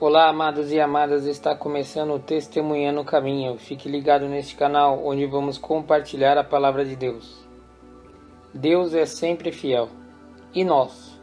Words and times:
Olá, 0.00 0.28
amados 0.28 0.72
e 0.72 0.80
amadas, 0.80 1.24
está 1.24 1.54
começando 1.54 2.14
o 2.14 2.18
Testemunhando 2.18 3.00
o 3.00 3.04
Caminho. 3.04 3.56
Fique 3.56 3.88
ligado 3.88 4.26
neste 4.26 4.56
canal 4.56 5.00
onde 5.06 5.24
vamos 5.24 5.56
compartilhar 5.56 6.36
a 6.36 6.42
palavra 6.42 6.84
de 6.84 6.96
Deus. 6.96 7.46
Deus 8.52 8.92
é 8.92 9.06
sempre 9.06 9.52
fiel. 9.52 9.88
E 10.52 10.64
nós? 10.64 11.16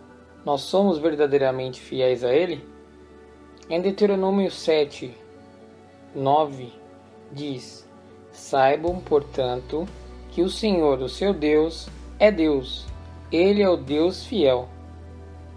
Nós 0.45 0.61
somos 0.61 0.97
verdadeiramente 0.97 1.81
fiéis 1.81 2.23
a 2.23 2.33
Ele? 2.33 2.65
Em 3.69 3.81
Deuteronômio 3.81 4.49
7, 4.49 5.13
9, 6.15 6.71
diz: 7.29 7.85
Saibam, 8.31 9.01
portanto, 9.01 9.85
que 10.29 10.41
o 10.41 10.49
Senhor, 10.49 11.01
o 11.01 11.09
seu 11.09 11.33
Deus, 11.33 11.89
é 12.17 12.31
Deus. 12.31 12.87
Ele 13.33 13.61
é 13.61 13.69
o 13.69 13.75
Deus 13.75 14.25
fiel. 14.25 14.69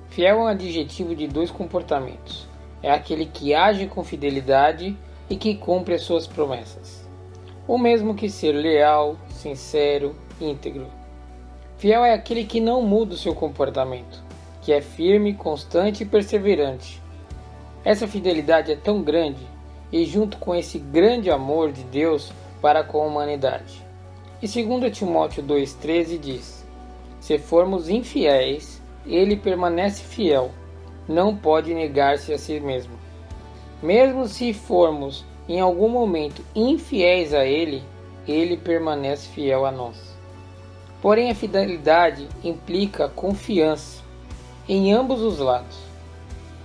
Fiel 0.09 0.37
é 0.37 0.43
um 0.43 0.47
adjetivo 0.49 1.15
de 1.15 1.29
dois 1.29 1.53
comportamentos 1.53 2.53
é 2.85 2.91
aquele 2.91 3.25
que 3.25 3.55
age 3.55 3.87
com 3.87 4.05
fidelidade 4.05 4.95
e 5.31 5.37
que 5.37 5.55
cumpre 5.55 5.95
as 5.95 6.03
suas 6.03 6.27
promessas. 6.27 7.09
O 7.67 7.79
mesmo 7.79 8.15
que 8.15 8.29
ser 8.29 8.53
leal, 8.53 9.17
sincero, 9.31 10.15
íntegro. 10.39 10.87
Fiel 11.79 12.05
é 12.05 12.13
aquele 12.13 12.45
que 12.45 12.61
não 12.61 12.83
muda 12.83 13.15
o 13.15 13.17
seu 13.17 13.35
comportamento, 13.35 14.23
que 14.61 14.71
é 14.71 14.83
firme, 14.83 15.33
constante 15.33 16.03
e 16.03 16.07
perseverante. 16.07 17.01
Essa 17.83 18.07
fidelidade 18.07 18.71
é 18.71 18.77
tão 18.77 19.01
grande 19.03 19.47
e 19.91 20.05
junto 20.05 20.37
com 20.37 20.55
esse 20.55 20.79
grande 20.79 21.31
amor 21.31 21.73
de 21.73 21.85
Deus 21.85 22.35
para 22.61 22.85
com 22.85 23.01
a 23.01 23.07
humanidade. 23.07 23.83
E 24.43 24.47
segundo 24.47 24.91
Timóteo 24.91 25.43
2:13 25.43 26.19
diz: 26.19 26.67
Se 27.19 27.39
formos 27.39 27.89
infiéis, 27.89 28.83
ele 29.07 29.37
permanece 29.37 30.03
fiel 30.03 30.51
não 31.09 31.37
pode 31.37 31.75
negar-se 31.75 32.33
a 32.33 32.39
si 32.39 32.59
mesmo. 32.61 32.95
Mesmo 33.83 34.27
se 34.27 34.53
formos 34.53 35.25
em 35.49 35.61
algum 35.61 35.89
momento 35.89 36.43
infiéis 36.55 37.35
a 37.35 37.45
Ele, 37.45 37.83
Ele 38.27 38.57
permanece 38.57 39.29
fiel 39.29 39.67
a 39.67 39.71
nós. 39.71 39.97
Porém, 41.03 41.31
a 41.31 41.35
fidelidade 41.35 42.27
implica 42.43 43.09
confiança 43.09 44.03
em 44.67 44.93
ambos 44.93 45.21
os 45.21 45.39
lados. 45.39 45.77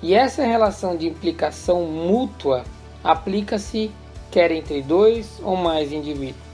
E 0.01 0.13
essa 0.13 0.45
relação 0.45 0.95
de 0.95 1.07
implicação 1.07 1.83
mútua 1.83 2.63
aplica-se 3.03 3.91
quer 4.31 4.51
entre 4.51 4.81
dois 4.81 5.41
ou 5.43 5.57
mais 5.57 5.91
indivíduos. 5.91 6.47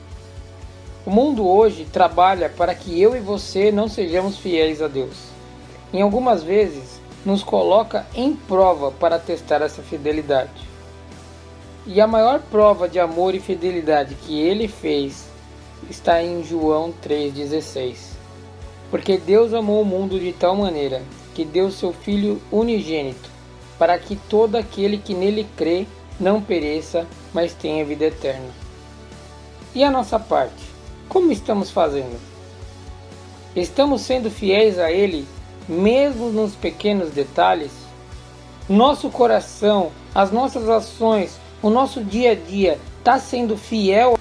O 1.05 1.11
mundo 1.11 1.47
hoje 1.47 1.85
trabalha 1.85 2.49
para 2.49 2.73
que 2.73 2.99
eu 2.99 3.15
e 3.15 3.19
você 3.19 3.71
não 3.71 3.87
sejamos 3.87 4.37
fiéis 4.37 4.81
a 4.81 4.87
Deus. 4.87 5.27
Em 5.93 6.01
algumas 6.01 6.41
vezes, 6.41 6.99
nos 7.25 7.43
coloca 7.43 8.05
em 8.13 8.35
prova 8.35 8.91
para 8.91 9.17
testar 9.17 9.61
essa 9.61 9.81
fidelidade. 9.81 10.51
E 11.87 11.99
a 11.99 12.07
maior 12.07 12.39
prova 12.39 12.87
de 12.87 12.99
amor 12.99 13.33
e 13.33 13.39
fidelidade 13.39 14.15
que 14.15 14.39
ele 14.39 14.67
fez 14.67 15.27
está 15.89 16.21
em 16.21 16.43
João 16.43 16.93
3,16. 17.03 18.15
Porque 18.91 19.17
Deus 19.17 19.53
amou 19.53 19.81
o 19.81 19.85
mundo 19.85 20.19
de 20.19 20.31
tal 20.31 20.55
maneira 20.55 21.01
que 21.33 21.43
deu 21.43 21.71
seu 21.71 21.91
Filho 21.91 22.41
unigênito, 22.51 23.29
para 23.77 23.97
que 23.99 24.15
todo 24.15 24.55
aquele 24.55 24.97
que 24.97 25.13
nele 25.13 25.45
crê 25.57 25.85
não 26.19 26.41
pereça, 26.41 27.05
mas 27.33 27.53
tenha 27.53 27.83
vida 27.83 28.05
eterna. 28.05 28.49
E 29.73 29.83
a 29.83 29.91
nossa 29.91 30.17
parte? 30.17 30.63
Como 31.09 31.31
estamos 31.31 31.69
fazendo? 31.69 32.17
Estamos 33.55 34.01
sendo 34.01 34.31
fiéis 34.31 34.79
a 34.79 34.91
Ele 34.91 35.27
mesmo 35.67 36.29
nos 36.29 36.55
pequenos 36.55 37.11
detalhes, 37.11 37.71
nosso 38.67 39.09
coração, 39.09 39.91
as 40.13 40.31
nossas 40.31 40.67
ações, 40.69 41.39
o 41.61 41.69
nosso 41.69 42.03
dia 42.03 42.31
a 42.31 42.35
dia 42.35 42.79
está 42.99 43.19
sendo 43.19 43.57
fiel? 43.57 44.17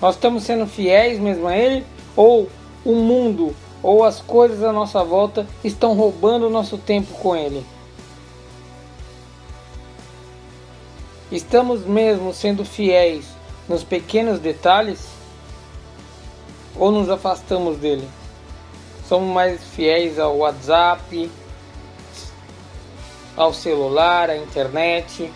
Nós 0.00 0.14
estamos 0.14 0.42
sendo 0.42 0.66
fiéis 0.66 1.18
mesmo 1.18 1.46
a 1.46 1.56
Ele? 1.56 1.84
Ou 2.16 2.48
o 2.84 2.94
mundo 2.94 3.54
ou 3.82 4.04
as 4.04 4.20
coisas 4.20 4.62
à 4.62 4.72
nossa 4.72 5.02
volta 5.02 5.46
estão 5.62 5.94
roubando 5.94 6.46
o 6.46 6.50
nosso 6.50 6.78
tempo 6.78 7.12
com 7.14 7.36
Ele? 7.36 7.64
Estamos 11.30 11.84
mesmo 11.84 12.32
sendo 12.34 12.64
fiéis 12.64 13.26
nos 13.68 13.82
pequenos 13.82 14.38
detalhes? 14.38 15.06
Ou 16.76 16.90
nos 16.90 17.08
afastamos 17.08 17.78
dele? 17.78 18.08
Somos 19.12 19.28
mais 19.28 19.62
fiéis 19.62 20.18
ao 20.18 20.38
WhatsApp, 20.38 21.30
ao 23.36 23.52
celular, 23.52 24.30
à 24.30 24.38
internet 24.38 25.30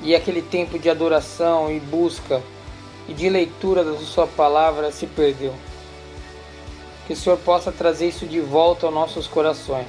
e 0.00 0.14
aquele 0.14 0.40
tempo 0.40 0.78
de 0.78 0.88
adoração 0.88 1.72
e 1.72 1.80
busca 1.80 2.40
e 3.08 3.12
de 3.12 3.28
leitura 3.28 3.82
da 3.82 3.98
Sua 3.98 4.28
palavra 4.28 4.92
se 4.92 5.08
perdeu. 5.08 5.52
Que 7.08 7.14
o 7.14 7.16
Senhor 7.16 7.36
possa 7.38 7.72
trazer 7.72 8.06
isso 8.06 8.26
de 8.26 8.38
volta 8.38 8.86
aos 8.86 8.94
nossos 8.94 9.26
corações. 9.26 9.88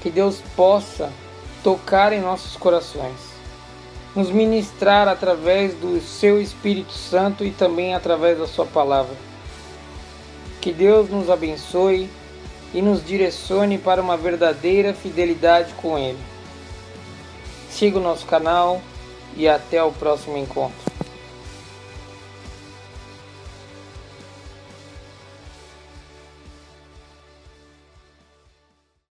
Que 0.00 0.10
Deus 0.10 0.40
possa 0.54 1.12
tocar 1.64 2.12
em 2.12 2.20
nossos 2.20 2.56
corações, 2.56 3.18
nos 4.14 4.30
ministrar 4.30 5.08
através 5.08 5.74
do 5.74 6.00
Seu 6.00 6.40
Espírito 6.40 6.92
Santo 6.92 7.44
e 7.44 7.50
também 7.50 7.96
através 7.96 8.38
da 8.38 8.46
Sua 8.46 8.64
palavra 8.64 9.27
que 10.68 10.72
Deus 10.74 11.08
nos 11.08 11.30
abençoe 11.30 12.10
e 12.74 12.82
nos 12.82 13.02
direcione 13.02 13.78
para 13.78 14.02
uma 14.02 14.18
verdadeira 14.18 14.92
fidelidade 14.92 15.72
com 15.80 15.96
Ele. 15.96 16.18
Siga 17.70 17.96
o 17.96 18.02
nosso 18.02 18.26
canal 18.26 18.82
e 19.34 19.48
até 19.48 19.82
o 19.82 19.90
próximo 19.90 20.36
encontro. 20.36 20.87